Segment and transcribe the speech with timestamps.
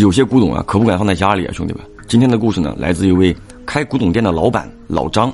[0.00, 1.82] 有些古董啊，可不敢放在家里啊，兄弟们。
[2.08, 5.32] 今天的故事呢，来自一位开古董店的老板老张。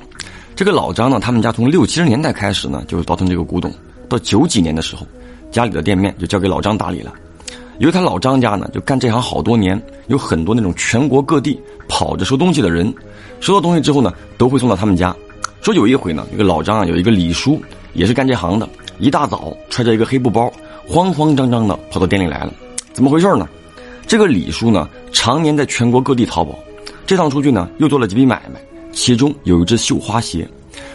[0.55, 3.73] 这个老张呢，他们家从六七十年代开始呢，就倒腾这个古董。
[4.07, 5.05] 到九几年的时候，
[5.49, 7.11] 家里的店面就交给老张打理了。
[7.79, 12.93] 由于他老张家呢，就干这行好多年，有很多那种全国各地跑着收东西的人，
[13.39, 15.15] 收到东西之后呢，都会送到他们家。
[15.61, 17.59] 说有一回呢，这个老张啊，有一个李叔，
[17.93, 18.69] 也是干这行的，
[18.99, 20.53] 一大早揣着一个黑布包，
[20.87, 22.53] 慌慌张张的跑到店里来了。
[22.93, 23.49] 怎么回事呢？
[24.11, 26.59] 这个李叔呢，常年在全国各地淘宝，
[27.07, 28.59] 这趟出去呢，又做了几笔买卖，
[28.91, 30.45] 其中有一只绣花鞋。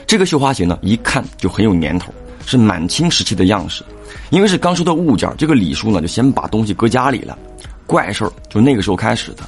[0.06, 2.12] 这个绣花鞋呢，一看就很有年头。
[2.44, 3.82] 是满清时期的样式，
[4.28, 7.38] 因为是刚收的物件，这个李叔呢就先把东西搁家里了。
[7.86, 9.38] 怪事儿就那个时候开始的。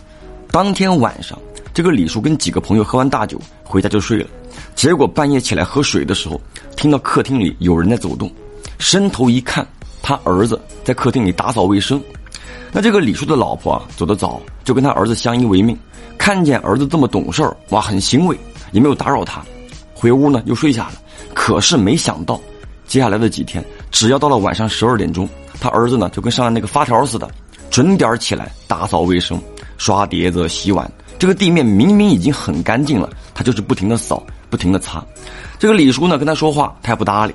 [0.51, 1.39] 当天晚上，
[1.75, 4.27] 这个李叔跟几个朋友喝完大酒回家就睡了，
[4.75, 6.41] 结果半夜起来喝水的时候，
[6.75, 8.33] 听到客厅里有人在走动，
[8.79, 9.67] 伸头一看，
[10.01, 12.03] 他儿子在客厅里打扫卫生。
[12.73, 15.77] 那这个李叔的老婆啊走得早，就跟他儿子相依为命，
[16.17, 18.39] 看见儿子这么懂事儿，哇，很欣慰，
[18.73, 19.43] 也没有打扰他，
[19.95, 20.93] 回屋呢又睡下了。
[21.35, 22.41] 可是没想到。
[22.87, 25.29] 接下来的几天，只要到了晚上十二点钟，
[25.61, 27.29] 他儿子呢就跟上了那个发条似的，
[27.71, 29.39] 准点起来打扫卫生、
[29.77, 30.91] 刷碟子、洗碗。
[31.19, 35.05] 这个地面明明已经很干净了，他就是不停的扫、不停的擦。
[35.59, 37.35] 这个李叔呢跟他说话，他也不搭理。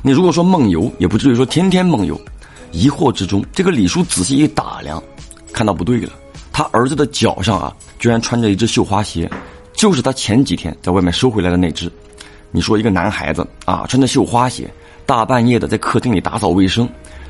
[0.00, 2.18] 你如果说梦游，也不至于说天天梦游。
[2.74, 5.00] 疑惑之中，这个李叔仔细一打量，
[5.52, 6.10] 看到不对了，
[6.52, 9.30] 他儿子的脚上啊，居然穿着一只绣花鞋，
[9.74, 11.90] 就是他前几天在外面收回来的那只。
[12.50, 14.68] 你说一个男孩子啊，穿着绣花鞋。
[15.06, 16.88] 大半夜的在客厅里打扫卫生，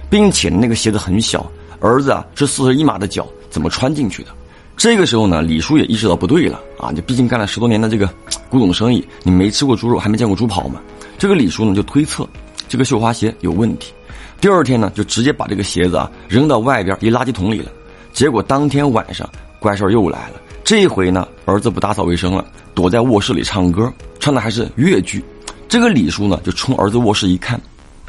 [0.08, 1.44] 并且那个鞋子很小，
[1.80, 4.28] 儿子啊是四十一码的脚，怎么穿进去的？
[4.76, 6.90] 这个时候呢，李叔也意识到不对了啊！
[6.94, 8.08] 你毕竟干了十多年的这个
[8.48, 10.80] 古董生意，你没吃过猪肉，还没见过猪跑吗？
[11.18, 12.28] 这个李叔呢就推测
[12.74, 13.92] 这个绣花鞋有问题，
[14.40, 17.70] 第二天呢就直接把这个鞋子啊扔到外边一垃圾桶里了。
[18.12, 19.30] 结果当天晚上
[19.60, 25.24] 怪事又来了，这一回呢儿子不打扫卫生了，躲在卧室里唱歌，唱的还是越剧。
[25.68, 27.60] 这个李叔呢，就冲儿子卧室一看，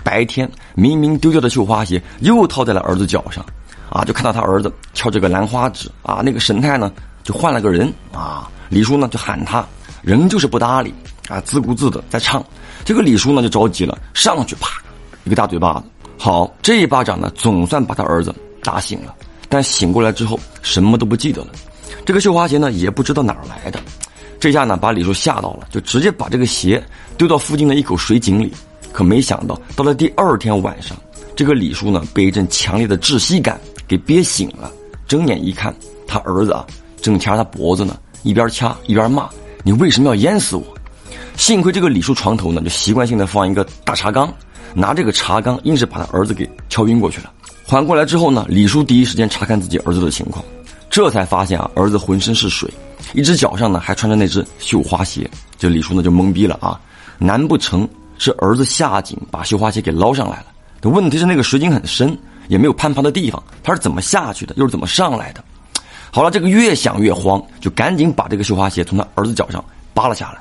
[0.03, 3.45] 白天明明丢掉的绣花鞋又套在了儿子脚上，
[3.91, 6.91] 啊，就看到他儿子敲这个兰花指，啊，那个神态呢
[7.23, 9.63] 就换了个人，啊，李叔呢就喊他，
[10.05, 10.93] 人就是不搭理，
[11.27, 12.45] 啊，自顾自的在唱。
[12.83, 14.79] 这个李叔呢就着急了，上去啪
[15.23, 15.83] 一个大嘴巴子，
[16.15, 19.15] 好，这一巴掌呢总算把他儿子打醒了，
[19.49, 21.47] 但醒过来之后什么都不记得了，
[22.05, 23.79] 这个绣花鞋呢也不知道哪儿来的。
[24.39, 26.83] 这下呢，把李叔吓到了，就直接把这个鞋
[27.17, 28.53] 丢到附近的一口水井里。
[28.93, 30.95] 可没想到，到了第二天晚上，
[31.35, 34.71] 这个李叔呢，被一阵强烈的窒息感给憋醒了。
[35.07, 36.63] 睁眼一看，他儿子啊，
[37.01, 39.27] 正掐他脖子呢，一边掐一边骂
[39.65, 40.63] ：“你为什么要淹死我？”
[41.35, 44.31] 幸亏这个李叔床头呢，就习惯性的放一个大茶缸，
[44.75, 47.33] 拿这个茶缸硬是把他儿子给敲晕过去了。
[47.65, 50.45] 缓过来之后呢，李叔第一时间查看自己儿子的情况，
[50.87, 52.71] 这才发现啊，儿子浑身是水。
[53.13, 55.27] 一只脚上呢还穿着那只绣花鞋，
[55.57, 56.79] 这李叔呢就懵逼了啊！
[57.17, 57.87] 难不成
[58.19, 60.45] 是儿子下井把绣花鞋给捞上来了？
[60.89, 62.15] 问题是那个水井很深，
[62.47, 64.53] 也没有攀爬的地方，他是怎么下去的？
[64.57, 65.43] 又是怎么上来的？
[66.15, 69.61] 好了，这个越想越慌，就赶紧把这个绣花鞋从他儿子脚上
[69.93, 70.39] 扒了下来。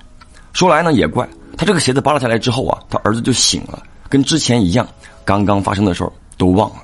[0.52, 4.86] 说来呢也怪，他这个鞋子扒了下来之后啊，他儿子就醒了，跟之前一样，
[5.24, 6.76] 刚刚发生的事儿都忘了。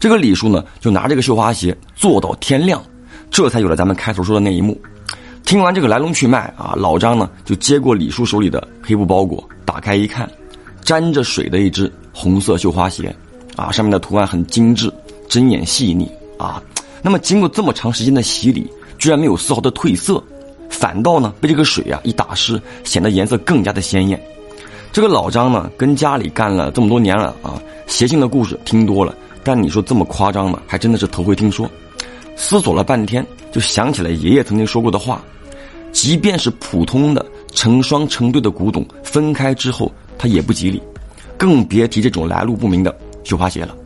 [0.00, 2.82] 这个李叔呢就拿这个绣花鞋坐到天亮，
[3.30, 4.76] 这才有了咱们开头说的那一幕。
[5.44, 10.28] 听完这个来龙去脉啊，老张呢就接过李叔手里的黑布包裹，打开一看，
[10.82, 13.14] 沾着水的一只红色绣花鞋，
[13.54, 14.92] 啊，上面的图案很精致，
[15.28, 16.60] 针眼细腻啊。
[17.06, 18.68] 那么经过这么长时间的洗礼，
[18.98, 20.20] 居然没有丝毫的褪色，
[20.68, 24.20] 反倒呢被这个水啊一打湿，显得颜色更加的鲜艳。
[24.90, 31.70] 这个老张呢跟家里干了这么多年了啊，邪性的故事听多了，但你说这么夸张的，还真的是头回听说。
[32.34, 35.22] 思索了半天，就想起了爷爷曾经说过的话。
[35.92, 40.82] 即便是普通的成双成对的古董，分开之后它也不吉利，
[41.38, 42.92] 更别提这种来路不明的
[43.22, 43.76] 绣花鞋了。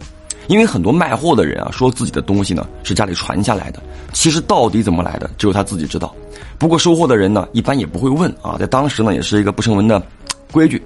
[0.51, 3.81] 因为很多卖货的人啊，说自己的东西呢是家里传下来的，
[4.13, 6.13] 其实到底怎么来的，只有他自己知道。
[6.59, 10.03] 不过收货的人呢，一般也不会问啊，在当时呢，也是一个不成文的
[10.51, 10.83] 规矩。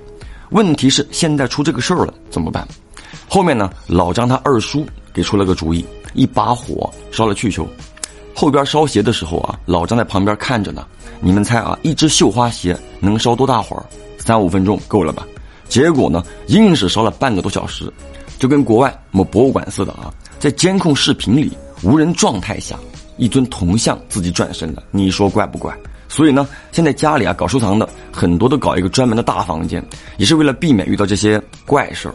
[0.51, 2.69] 问题是现在出这个事儿了，怎么办？
[3.27, 7.67] 后面呢，老张他二叔给出了个主意，一把火烧了去球。
[8.35, 10.87] 后边烧鞋的时候啊，老张在旁边看着呢。
[11.21, 13.83] 你们猜啊，一只绣花鞋能烧多大会儿？
[14.19, 15.27] 三五分钟够了吧？
[15.71, 17.91] 结果呢，硬是烧了半个多小时，
[18.45, 20.13] 就跟国外某博物馆似的啊。
[20.39, 22.77] 在监控视频里，无人状态下，
[23.17, 24.83] 一尊铜像自己转身了。
[24.91, 25.75] 你说怪不怪？
[26.11, 29.83] 所以呢，现在家里啊搞收藏的很多都搞一个专门的大房间，
[30.19, 32.15] 也是为了避免遇到这些怪事儿。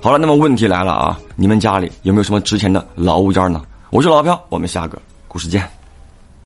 [0.00, 3.60] 好了，那么问题来了啊，你们家里有没有什么值钱的老物件呢？
[3.90, 4.96] 我是老飘，我们下个。
[5.26, 5.83] 故事见。